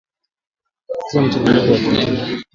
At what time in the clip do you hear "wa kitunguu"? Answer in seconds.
1.71-2.41